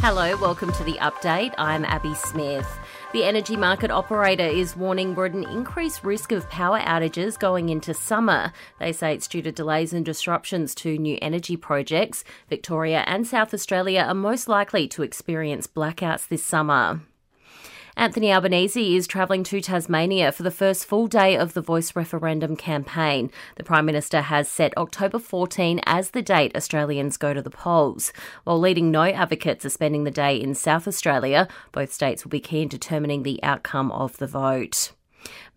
Hello, 0.00 0.36
welcome 0.36 0.72
to 0.72 0.84
the 0.84 0.98
update. 1.00 1.52
I'm 1.58 1.84
Abby 1.84 2.14
Smith. 2.14 2.78
The 3.12 3.24
energy 3.24 3.56
market 3.56 3.90
operator 3.90 4.46
is 4.46 4.76
warning 4.76 5.14
we're 5.14 5.26
at 5.26 5.32
an 5.32 5.42
increased 5.42 6.04
risk 6.04 6.30
of 6.30 6.48
power 6.48 6.78
outages 6.78 7.36
going 7.36 7.70
into 7.70 7.92
summer. 7.92 8.52
They 8.78 8.92
say 8.92 9.14
it's 9.14 9.26
due 9.26 9.42
to 9.42 9.50
delays 9.50 9.92
and 9.92 10.04
disruptions 10.04 10.76
to 10.76 10.96
new 10.96 11.18
energy 11.20 11.56
projects. 11.56 12.22
Victoria 12.48 13.02
and 13.06 13.26
South 13.26 13.52
Australia 13.52 14.04
are 14.06 14.14
most 14.14 14.48
likely 14.48 14.86
to 14.88 15.02
experience 15.02 15.66
blackouts 15.66 16.28
this 16.28 16.44
summer. 16.44 17.00
Anthony 17.98 18.30
Albanese 18.30 18.94
is 18.94 19.06
travelling 19.06 19.42
to 19.44 19.62
Tasmania 19.62 20.30
for 20.30 20.42
the 20.42 20.50
first 20.50 20.84
full 20.84 21.06
day 21.06 21.34
of 21.34 21.54
the 21.54 21.62
Voice 21.62 21.96
referendum 21.96 22.54
campaign. 22.54 23.30
The 23.54 23.64
Prime 23.64 23.86
Minister 23.86 24.20
has 24.20 24.50
set 24.50 24.76
October 24.76 25.18
14 25.18 25.80
as 25.86 26.10
the 26.10 26.20
date 26.20 26.54
Australians 26.54 27.16
go 27.16 27.32
to 27.32 27.40
the 27.40 27.48
polls. 27.48 28.12
While 28.44 28.60
leading 28.60 28.90
no 28.90 29.04
advocates 29.04 29.64
are 29.64 29.70
spending 29.70 30.04
the 30.04 30.10
day 30.10 30.36
in 30.36 30.54
South 30.54 30.86
Australia, 30.86 31.48
both 31.72 31.90
states 31.90 32.22
will 32.22 32.30
be 32.30 32.38
key 32.38 32.60
in 32.60 32.68
determining 32.68 33.22
the 33.22 33.42
outcome 33.42 33.90
of 33.90 34.18
the 34.18 34.26
vote. 34.26 34.92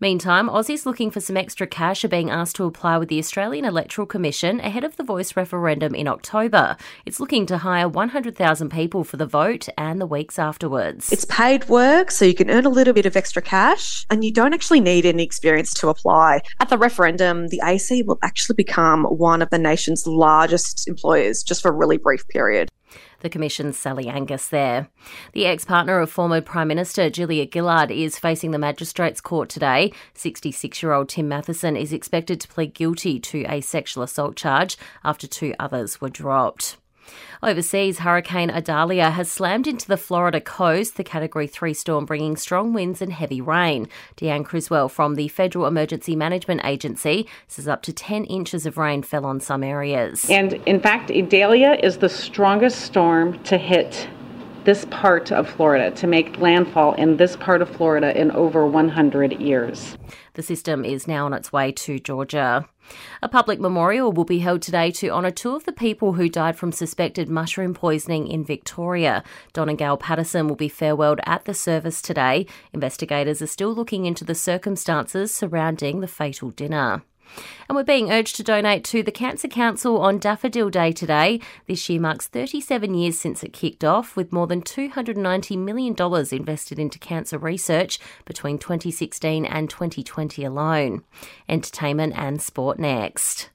Meantime, 0.00 0.48
Aussies 0.48 0.86
looking 0.86 1.10
for 1.10 1.20
some 1.20 1.36
extra 1.36 1.66
cash 1.66 2.04
are 2.04 2.08
being 2.08 2.30
asked 2.30 2.56
to 2.56 2.64
apply 2.64 2.98
with 2.98 3.08
the 3.08 3.18
Australian 3.18 3.64
Electoral 3.64 4.06
Commission 4.06 4.60
ahead 4.60 4.84
of 4.84 4.96
the 4.96 5.02
voice 5.02 5.36
referendum 5.36 5.94
in 5.94 6.08
October. 6.08 6.76
It's 7.04 7.20
looking 7.20 7.46
to 7.46 7.58
hire 7.58 7.88
100,000 7.88 8.70
people 8.70 9.04
for 9.04 9.16
the 9.16 9.26
vote 9.26 9.68
and 9.76 10.00
the 10.00 10.06
weeks 10.06 10.38
afterwards. 10.38 11.12
It's 11.12 11.24
paid 11.26 11.68
work, 11.68 12.10
so 12.10 12.24
you 12.24 12.34
can 12.34 12.50
earn 12.50 12.66
a 12.66 12.70
little 12.70 12.94
bit 12.94 13.06
of 13.06 13.16
extra 13.16 13.42
cash, 13.42 14.06
and 14.10 14.24
you 14.24 14.32
don't 14.32 14.54
actually 14.54 14.80
need 14.80 15.04
any 15.04 15.22
experience 15.22 15.74
to 15.74 15.88
apply. 15.88 16.40
At 16.60 16.68
the 16.68 16.78
referendum, 16.78 17.48
the 17.48 17.60
AEC 17.62 18.06
will 18.06 18.18
actually 18.22 18.56
become 18.56 19.04
one 19.04 19.42
of 19.42 19.50
the 19.50 19.58
nation's 19.58 20.06
largest 20.06 20.88
employers 20.88 21.42
just 21.42 21.62
for 21.62 21.68
a 21.68 21.76
really 21.76 21.98
brief 21.98 22.26
period 22.28 22.70
the 23.20 23.28
Commission's 23.28 23.78
Sally 23.78 24.08
Angus 24.08 24.48
there. 24.48 24.88
The 25.32 25.46
ex 25.46 25.64
partner 25.64 26.00
of 26.00 26.10
former 26.10 26.40
Prime 26.40 26.68
Minister 26.68 27.10
Julia 27.10 27.46
Gillard 27.50 27.90
is 27.90 28.18
facing 28.18 28.50
the 28.50 28.58
Magistrates 28.58 29.20
Court 29.20 29.48
today. 29.48 29.92
66 30.14 30.82
year 30.82 30.92
old 30.92 31.08
Tim 31.08 31.28
Mathieson 31.28 31.76
is 31.76 31.92
expected 31.92 32.40
to 32.40 32.48
plead 32.48 32.74
guilty 32.74 33.20
to 33.20 33.44
a 33.48 33.60
sexual 33.60 34.02
assault 34.02 34.36
charge 34.36 34.76
after 35.04 35.26
two 35.26 35.54
others 35.58 36.00
were 36.00 36.08
dropped. 36.08 36.76
Overseas, 37.42 38.00
Hurricane 38.00 38.50
Idalia 38.50 39.10
has 39.10 39.30
slammed 39.30 39.66
into 39.66 39.86
the 39.86 39.96
Florida 39.96 40.40
coast, 40.40 40.96
the 40.96 41.04
Category 41.04 41.46
3 41.46 41.72
storm 41.74 42.04
bringing 42.04 42.36
strong 42.36 42.72
winds 42.72 43.00
and 43.00 43.12
heavy 43.12 43.40
rain. 43.40 43.88
Deanne 44.16 44.44
Criswell 44.44 44.88
from 44.88 45.14
the 45.14 45.28
Federal 45.28 45.66
Emergency 45.66 46.14
Management 46.14 46.60
Agency 46.64 47.26
says 47.48 47.66
up 47.66 47.82
to 47.82 47.92
10 47.92 48.24
inches 48.24 48.66
of 48.66 48.76
rain 48.76 49.02
fell 49.02 49.24
on 49.24 49.40
some 49.40 49.62
areas. 49.62 50.28
And 50.28 50.54
in 50.66 50.80
fact, 50.80 51.10
Idalia 51.10 51.78
is 51.82 51.98
the 51.98 52.08
strongest 52.08 52.82
storm 52.82 53.42
to 53.44 53.58
hit 53.58 54.08
this 54.64 54.84
part 54.86 55.32
of 55.32 55.48
Florida, 55.48 55.90
to 55.92 56.06
make 56.06 56.38
landfall 56.38 56.94
in 56.94 57.16
this 57.16 57.36
part 57.36 57.62
of 57.62 57.68
Florida 57.68 58.18
in 58.18 58.30
over 58.32 58.66
100 58.66 59.40
years. 59.40 59.96
The 60.34 60.42
system 60.42 60.84
is 60.84 61.08
now 61.08 61.26
on 61.26 61.32
its 61.32 61.52
way 61.52 61.72
to 61.72 61.98
Georgia. 61.98 62.68
A 63.22 63.28
public 63.28 63.60
memorial 63.60 64.12
will 64.12 64.24
be 64.24 64.40
held 64.40 64.62
today 64.62 64.90
to 64.92 65.10
honour 65.10 65.30
two 65.30 65.54
of 65.54 65.64
the 65.64 65.72
people 65.72 66.14
who 66.14 66.28
died 66.28 66.56
from 66.56 66.72
suspected 66.72 67.28
mushroom 67.28 67.74
poisoning 67.74 68.26
in 68.26 68.44
Victoria. 68.44 69.22
Don 69.52 69.68
and 69.68 69.78
Gail 69.78 69.96
Patterson 69.96 70.48
will 70.48 70.56
be 70.56 70.68
farewelled 70.68 71.20
at 71.24 71.44
the 71.44 71.54
service 71.54 72.02
today. 72.02 72.46
Investigators 72.72 73.40
are 73.42 73.46
still 73.46 73.74
looking 73.74 74.06
into 74.06 74.24
the 74.24 74.34
circumstances 74.34 75.34
surrounding 75.34 76.00
the 76.00 76.08
fatal 76.08 76.50
dinner. 76.50 77.02
And 77.68 77.76
we're 77.76 77.84
being 77.84 78.10
urged 78.10 78.36
to 78.36 78.42
donate 78.42 78.84
to 78.84 79.02
the 79.02 79.12
Cancer 79.12 79.48
Council 79.48 79.98
on 79.98 80.18
Daffodil 80.18 80.70
Day 80.70 80.92
today. 80.92 81.40
This 81.66 81.88
year 81.88 82.00
marks 82.00 82.26
37 82.26 82.94
years 82.94 83.18
since 83.18 83.42
it 83.42 83.52
kicked 83.52 83.84
off, 83.84 84.16
with 84.16 84.32
more 84.32 84.46
than 84.46 84.62
$290 84.62 85.56
million 85.58 85.94
invested 86.32 86.78
into 86.78 86.98
cancer 86.98 87.38
research 87.38 87.98
between 88.24 88.58
2016 88.58 89.44
and 89.44 89.70
2020 89.70 90.44
alone. 90.44 91.04
Entertainment 91.48 92.14
and 92.16 92.42
sport 92.42 92.78
next. 92.78 93.50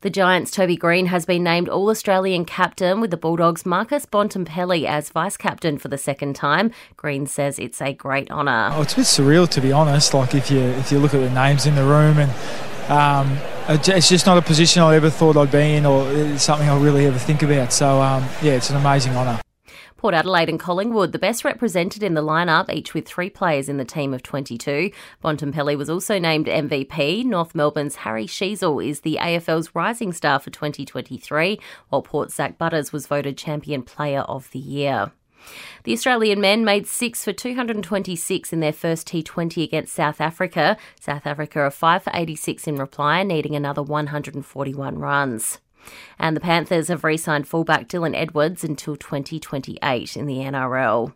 The 0.00 0.10
Giants' 0.10 0.52
Toby 0.52 0.76
Greene 0.76 1.06
has 1.06 1.26
been 1.26 1.42
named 1.42 1.68
All 1.68 1.90
Australian 1.90 2.44
captain 2.44 3.00
with 3.00 3.10
the 3.10 3.16
Bulldogs' 3.16 3.66
Marcus 3.66 4.06
Bontempelli 4.06 4.84
as 4.86 5.10
vice 5.10 5.36
captain 5.36 5.76
for 5.76 5.88
the 5.88 5.98
second 5.98 6.36
time. 6.36 6.70
Greene 6.96 7.26
says 7.26 7.58
it's 7.58 7.82
a 7.82 7.94
great 7.94 8.30
honour. 8.30 8.70
Oh, 8.74 8.82
it's 8.82 8.92
a 8.92 8.96
bit 8.98 9.06
surreal 9.06 9.48
to 9.48 9.60
be 9.60 9.72
honest. 9.72 10.14
Like 10.14 10.36
if 10.36 10.52
you 10.52 10.60
if 10.60 10.92
you 10.92 11.00
look 11.00 11.14
at 11.14 11.18
the 11.18 11.30
names 11.30 11.66
in 11.66 11.74
the 11.74 11.82
room 11.82 12.18
and. 12.18 12.32
Um, 12.88 13.36
it's 13.68 14.08
just 14.08 14.24
not 14.24 14.38
a 14.38 14.40
position 14.40 14.80
I 14.80 14.94
ever 14.94 15.10
thought 15.10 15.36
I'd 15.36 15.52
be 15.52 15.74
in, 15.74 15.84
or 15.84 16.38
something 16.38 16.70
I 16.70 16.80
really 16.80 17.04
ever 17.04 17.18
think 17.18 17.42
about. 17.42 17.70
So, 17.70 18.00
um, 18.00 18.22
yeah, 18.40 18.52
it's 18.52 18.70
an 18.70 18.76
amazing 18.76 19.14
honour. 19.14 19.42
Port 19.98 20.14
Adelaide 20.14 20.48
and 20.48 20.60
Collingwood, 20.60 21.10
the 21.10 21.18
best 21.18 21.44
represented 21.44 22.04
in 22.04 22.14
the 22.14 22.22
lineup, 22.22 22.72
each 22.72 22.94
with 22.94 23.04
three 23.04 23.28
players 23.28 23.68
in 23.68 23.78
the 23.78 23.84
team 23.84 24.14
of 24.14 24.22
22. 24.22 24.92
Bontempelli 25.24 25.76
was 25.76 25.90
also 25.90 26.20
named 26.20 26.46
MVP. 26.46 27.24
North 27.24 27.52
Melbourne's 27.52 27.96
Harry 27.96 28.26
Sheezel 28.26 28.86
is 28.86 29.00
the 29.00 29.18
AFL's 29.20 29.74
rising 29.74 30.12
star 30.12 30.38
for 30.38 30.50
2023, 30.50 31.58
while 31.88 32.02
Port's 32.02 32.36
Zak 32.36 32.56
Butters 32.56 32.92
was 32.92 33.08
voted 33.08 33.36
champion 33.36 33.82
player 33.82 34.20
of 34.20 34.48
the 34.52 34.60
year. 34.60 35.10
The 35.82 35.92
Australian 35.92 36.40
men 36.40 36.64
made 36.64 36.86
six 36.86 37.24
for 37.24 37.32
226 37.32 38.52
in 38.52 38.60
their 38.60 38.72
first 38.72 39.08
T20 39.08 39.64
against 39.64 39.94
South 39.94 40.20
Africa. 40.20 40.76
South 41.00 41.26
Africa 41.26 41.58
are 41.58 41.72
5 41.72 42.04
for 42.04 42.12
86 42.14 42.68
in 42.68 42.76
reply, 42.76 43.24
needing 43.24 43.56
another 43.56 43.82
141 43.82 44.98
runs. 44.98 45.58
And 46.18 46.36
the 46.36 46.40
Panthers 46.40 46.88
have 46.88 47.04
re 47.04 47.16
signed 47.16 47.48
fullback 47.48 47.88
Dylan 47.88 48.16
Edwards 48.16 48.64
until 48.64 48.96
2028 48.96 50.16
in 50.16 50.26
the 50.26 50.38
NRL. 50.38 51.12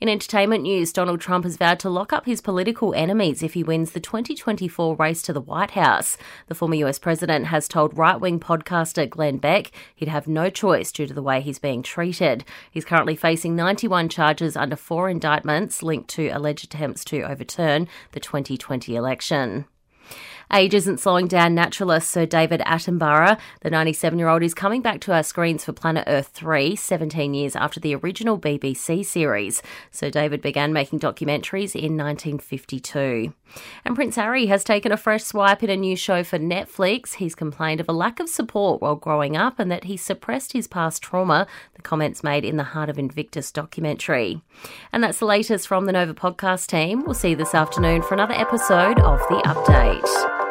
In 0.00 0.08
entertainment 0.08 0.62
news, 0.64 0.92
Donald 0.92 1.20
Trump 1.20 1.44
has 1.44 1.56
vowed 1.56 1.78
to 1.80 1.90
lock 1.90 2.12
up 2.12 2.26
his 2.26 2.40
political 2.40 2.94
enemies 2.94 3.42
if 3.42 3.54
he 3.54 3.62
wins 3.62 3.92
the 3.92 4.00
2024 4.00 4.96
race 4.96 5.22
to 5.22 5.32
the 5.32 5.40
White 5.40 5.72
House. 5.72 6.16
The 6.48 6.54
former 6.54 6.74
US 6.76 6.98
president 6.98 7.46
has 7.46 7.68
told 7.68 7.96
right 7.96 8.20
wing 8.20 8.40
podcaster 8.40 9.08
Glenn 9.08 9.38
Beck 9.38 9.70
he'd 9.94 10.08
have 10.08 10.26
no 10.26 10.50
choice 10.50 10.90
due 10.90 11.06
to 11.06 11.14
the 11.14 11.22
way 11.22 11.40
he's 11.40 11.58
being 11.58 11.82
treated. 11.82 12.44
He's 12.70 12.84
currently 12.84 13.16
facing 13.16 13.54
91 13.54 14.08
charges 14.08 14.56
under 14.56 14.76
four 14.76 15.08
indictments 15.08 15.82
linked 15.82 16.10
to 16.10 16.28
alleged 16.28 16.64
attempts 16.64 17.04
to 17.06 17.22
overturn 17.22 17.88
the 18.12 18.20
2020 18.20 18.96
election. 18.96 19.66
Age 20.54 20.74
isn't 20.74 21.00
slowing 21.00 21.28
down 21.28 21.54
naturalist 21.54 22.10
Sir 22.10 22.26
David 22.26 22.60
Attenborough. 22.66 23.38
The 23.62 23.70
97 23.70 24.18
year 24.18 24.28
old 24.28 24.42
is 24.42 24.52
coming 24.52 24.82
back 24.82 25.00
to 25.00 25.12
our 25.14 25.22
screens 25.22 25.64
for 25.64 25.72
Planet 25.72 26.04
Earth 26.06 26.28
3, 26.34 26.76
17 26.76 27.32
years 27.32 27.56
after 27.56 27.80
the 27.80 27.94
original 27.94 28.38
BBC 28.38 29.02
series. 29.02 29.62
Sir 29.90 30.10
David 30.10 30.42
began 30.42 30.74
making 30.74 31.00
documentaries 31.00 31.74
in 31.74 31.96
1952. 31.96 33.32
And 33.86 33.94
Prince 33.94 34.16
Harry 34.16 34.46
has 34.46 34.62
taken 34.62 34.92
a 34.92 34.98
fresh 34.98 35.24
swipe 35.24 35.62
in 35.62 35.70
a 35.70 35.76
new 35.76 35.96
show 35.96 36.22
for 36.22 36.38
Netflix. 36.38 37.14
He's 37.14 37.34
complained 37.34 37.80
of 37.80 37.88
a 37.88 37.92
lack 37.92 38.20
of 38.20 38.28
support 38.28 38.82
while 38.82 38.96
growing 38.96 39.38
up 39.38 39.58
and 39.58 39.70
that 39.70 39.84
he 39.84 39.96
suppressed 39.96 40.52
his 40.52 40.68
past 40.68 41.02
trauma, 41.02 41.46
the 41.76 41.82
comments 41.82 42.22
made 42.22 42.44
in 42.44 42.58
the 42.58 42.62
Heart 42.62 42.90
of 42.90 42.98
Invictus 42.98 43.50
documentary. 43.52 44.42
And 44.92 45.02
that's 45.02 45.18
the 45.18 45.24
latest 45.24 45.66
from 45.66 45.86
the 45.86 45.92
Nova 45.92 46.12
podcast 46.12 46.66
team. 46.66 47.04
We'll 47.04 47.14
see 47.14 47.30
you 47.30 47.36
this 47.36 47.54
afternoon 47.54 48.02
for 48.02 48.12
another 48.12 48.34
episode 48.34 48.98
of 49.00 49.18
The 49.28 49.42
Update. 49.46 50.41